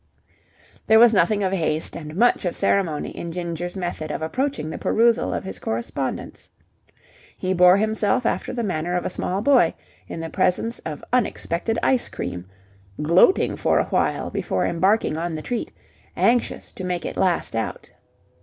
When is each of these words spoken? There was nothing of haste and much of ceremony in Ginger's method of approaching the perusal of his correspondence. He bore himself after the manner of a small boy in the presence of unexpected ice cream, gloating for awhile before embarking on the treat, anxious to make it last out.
There 0.87 0.97
was 0.97 1.13
nothing 1.13 1.43
of 1.43 1.53
haste 1.53 1.95
and 1.95 2.15
much 2.15 2.43
of 2.45 2.55
ceremony 2.55 3.11
in 3.11 3.31
Ginger's 3.31 3.77
method 3.77 4.09
of 4.09 4.23
approaching 4.23 4.67
the 4.71 4.79
perusal 4.79 5.31
of 5.31 5.43
his 5.43 5.59
correspondence. 5.59 6.49
He 7.37 7.53
bore 7.53 7.77
himself 7.77 8.25
after 8.25 8.51
the 8.51 8.63
manner 8.63 8.95
of 8.95 9.05
a 9.05 9.11
small 9.11 9.43
boy 9.43 9.75
in 10.07 10.19
the 10.19 10.31
presence 10.31 10.79
of 10.87 11.03
unexpected 11.13 11.77
ice 11.83 12.09
cream, 12.09 12.47
gloating 12.99 13.55
for 13.55 13.77
awhile 13.77 14.31
before 14.31 14.65
embarking 14.65 15.17
on 15.17 15.35
the 15.35 15.43
treat, 15.43 15.71
anxious 16.17 16.71
to 16.71 16.83
make 16.83 17.05
it 17.05 17.15
last 17.15 17.55
out. 17.55 17.91